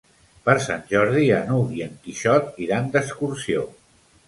[0.47, 3.71] Per Sant Jordi n'Hug i en Quixot iran d'excursió.